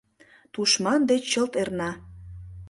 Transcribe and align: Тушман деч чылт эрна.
Тушман 0.53 1.01
деч 1.09 1.23
чылт 1.31 1.53
эрна. 1.61 1.91